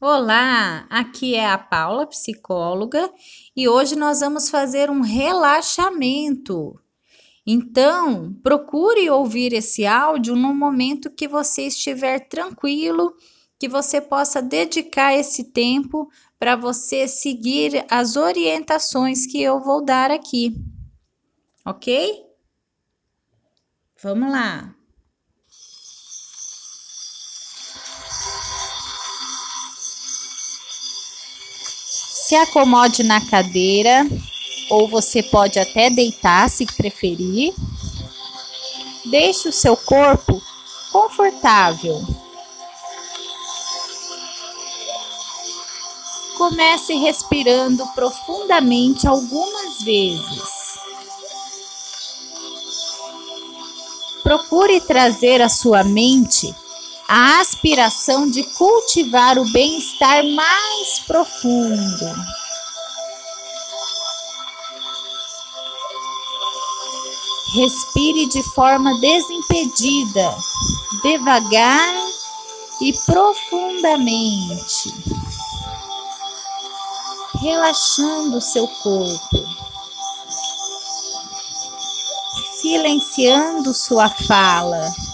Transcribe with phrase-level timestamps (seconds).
[0.00, 3.12] Olá, aqui é a Paula, psicóloga,
[3.56, 6.80] e hoje nós vamos fazer um relaxamento.
[7.44, 13.12] Então, procure ouvir esse áudio no momento que você estiver tranquilo,
[13.58, 16.08] que você possa dedicar esse tempo
[16.38, 20.54] para você seguir as orientações que eu vou dar aqui.
[21.66, 22.24] Ok?
[24.00, 24.77] Vamos lá.
[32.28, 34.06] Se acomode na cadeira,
[34.68, 37.54] ou você pode até deitar se preferir.
[39.06, 40.38] Deixe o seu corpo
[40.92, 42.06] confortável.
[46.36, 50.78] Comece respirando profundamente algumas vezes.
[54.22, 56.54] Procure trazer à sua mente
[57.08, 62.04] a aspiração de cultivar o bem-estar mais profundo.
[67.54, 70.36] Respire de forma desimpedida,
[71.02, 71.94] devagar
[72.82, 74.94] e profundamente,
[77.40, 79.38] relaxando seu corpo,
[82.60, 85.07] silenciando sua fala.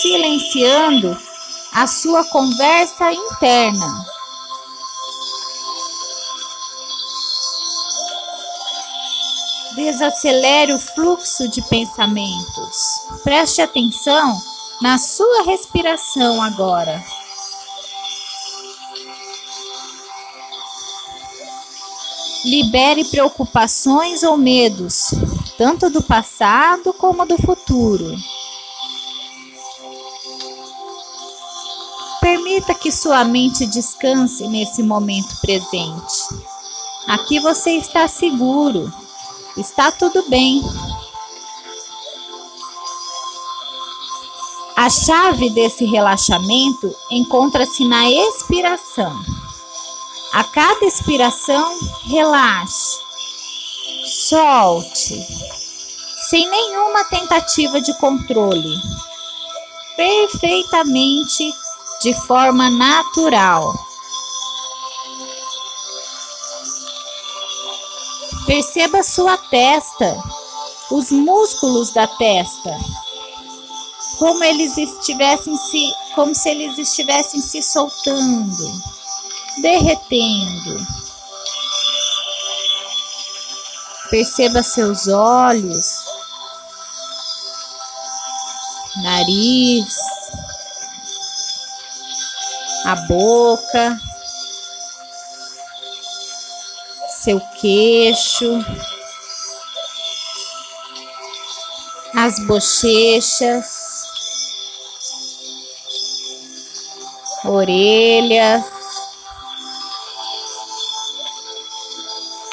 [0.00, 1.16] Silenciando
[1.72, 4.06] a sua conversa interna.
[9.76, 12.76] Desacelere o fluxo de pensamentos.
[13.22, 14.36] Preste atenção
[14.82, 17.02] na sua respiração agora.
[22.44, 25.10] Libere preocupações ou medos,
[25.58, 28.16] tanto do passado como do futuro.
[32.50, 36.34] Permita que sua mente descanse nesse momento presente.
[37.06, 38.92] Aqui você está seguro,
[39.56, 40.60] está tudo bem.
[44.76, 49.16] A chave desse relaxamento encontra-se na expiração.
[50.32, 52.98] A cada expiração, relaxe,
[54.28, 55.24] solte,
[56.28, 58.74] sem nenhuma tentativa de controle,
[59.96, 61.54] perfeitamente
[62.02, 63.74] de forma natural.
[68.46, 70.22] Perceba sua testa,
[70.90, 72.76] os músculos da testa,
[74.18, 78.82] como eles estivessem se, como se eles estivessem se soltando,
[79.58, 80.86] derretendo.
[84.10, 86.00] Perceba seus olhos,
[89.02, 90.09] nariz,
[92.84, 94.00] a boca,
[97.22, 98.64] seu queixo,
[102.14, 103.66] as bochechas,
[107.44, 108.64] orelhas,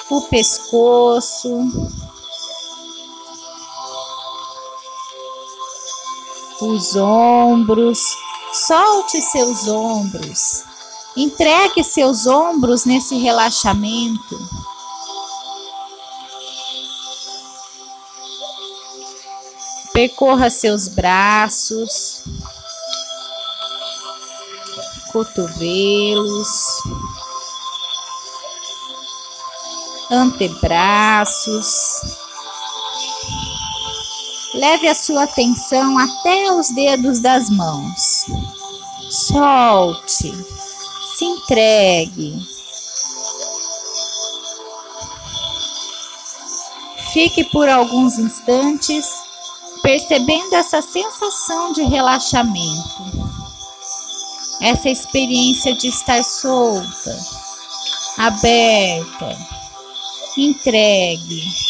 [0.09, 1.69] o pescoço,
[6.61, 8.26] os ombros
[8.65, 10.63] Solte seus ombros.
[11.15, 14.37] Entregue seus ombros nesse relaxamento.
[19.93, 22.23] Percorra seus braços,
[25.11, 26.47] cotovelos,
[30.11, 31.67] antebraços.
[34.53, 38.06] Leve a sua atenção até os dedos das mãos.
[39.27, 40.31] Solte,
[41.17, 42.41] se entregue.
[47.11, 49.05] Fique por alguns instantes
[49.83, 53.03] percebendo essa sensação de relaxamento,
[54.61, 57.19] essa experiência de estar solta,
[58.17, 59.37] aberta,
[60.37, 61.66] entregue.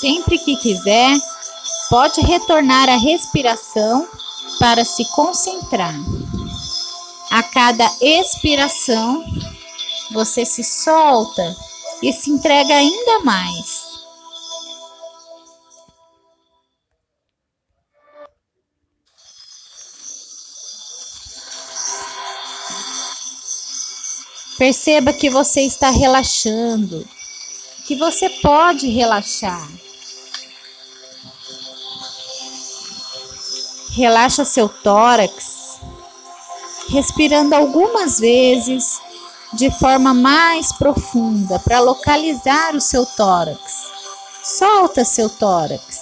[0.00, 1.14] Sempre que quiser,
[1.90, 4.08] pode retornar à respiração
[4.58, 5.94] para se concentrar.
[7.30, 9.22] A cada expiração,
[10.10, 11.54] você se solta
[12.02, 13.90] e se entrega ainda mais.
[24.56, 27.06] Perceba que você está relaxando,
[27.86, 29.89] que você pode relaxar.
[34.00, 35.78] Relaxa seu tórax,
[36.88, 38.98] respirando algumas vezes
[39.52, 43.60] de forma mais profunda para localizar o seu tórax.
[44.42, 46.00] Solta seu tórax.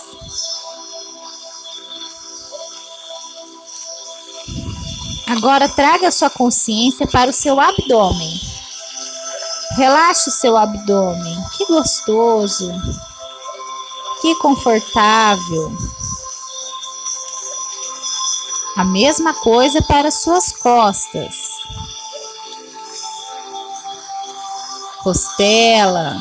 [5.27, 8.41] Agora traga sua consciência para o seu abdômen.
[9.73, 11.45] Relaxe o seu abdômen.
[11.57, 12.71] Que gostoso.
[14.23, 15.77] Que confortável.
[18.79, 21.35] A mesma coisa para suas costas.
[25.03, 26.17] Costela.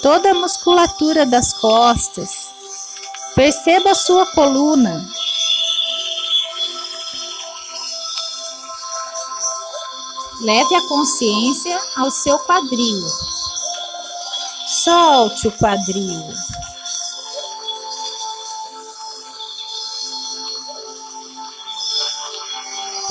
[0.00, 2.52] Toda a musculatura das costas
[3.34, 5.08] Perceba a sua coluna.
[10.42, 13.02] Leve a consciência ao seu quadril.
[14.66, 16.28] Solte o quadril.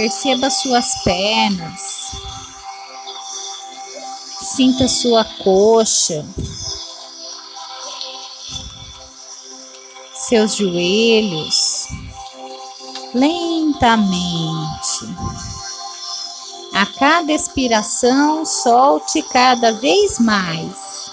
[0.02, 2.14] Perceba suas pernas.
[4.56, 6.26] Sinta sua coxa.
[10.28, 11.86] seus joelhos
[13.14, 15.06] lentamente.
[16.74, 21.12] A cada expiração, solte cada vez mais.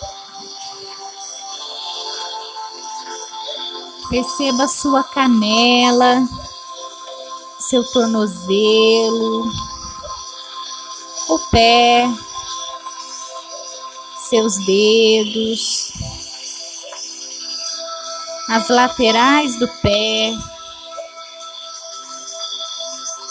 [4.08, 6.26] Perceba sua canela,
[7.68, 9.46] seu tornozelo,
[11.28, 12.08] o pé,
[14.28, 15.92] seus dedos
[18.48, 20.32] as laterais do pé,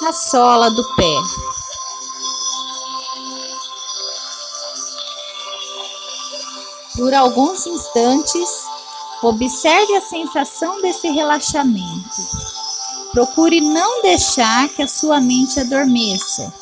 [0.08, 1.16] a sola do pé.
[6.96, 8.66] Por alguns instantes,
[9.24, 12.57] observe a sensação desse relaxamento.
[13.18, 16.54] Procure não deixar que a sua mente adormeça,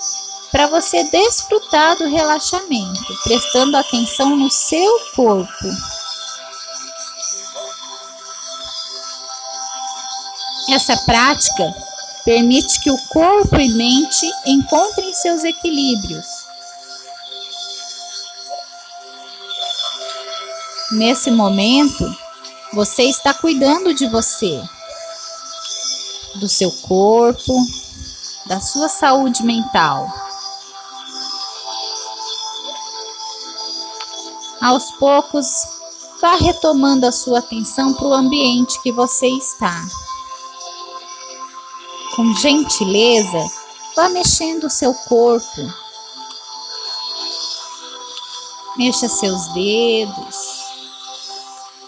[0.53, 5.67] para você desfrutar do relaxamento, prestando atenção no seu corpo.
[10.69, 11.75] Essa prática
[12.23, 16.25] permite que o corpo e mente encontrem seus equilíbrios.
[20.93, 22.17] Nesse momento,
[22.71, 24.63] você está cuidando de você,
[26.35, 27.53] do seu corpo,
[28.45, 30.07] da sua saúde mental.
[34.61, 35.47] Aos poucos,
[36.21, 39.85] vá retomando a sua atenção para o ambiente que você está
[42.15, 43.51] com gentileza,
[43.93, 45.61] vá mexendo o seu corpo.
[48.77, 50.37] Mexa seus dedos,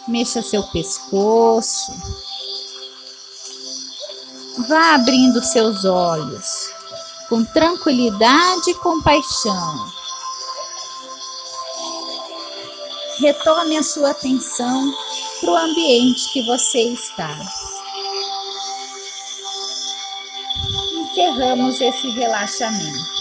[0.08, 1.94] mexa seu pescoço.
[4.58, 6.72] Vá abrindo seus olhos
[7.30, 9.92] com tranquilidade e compaixão.
[13.20, 14.94] Retome a sua atenção
[15.42, 17.38] para o ambiente que você está.
[21.18, 23.18] encerramos esse relaxamento.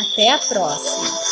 [0.00, 1.27] Até a próxima!